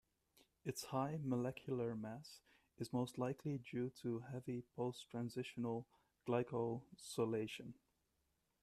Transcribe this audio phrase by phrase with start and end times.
[0.65, 2.39] Its high molecular mass
[2.79, 5.85] is most likely due to heavy post-translational
[6.27, 7.73] glycosylation.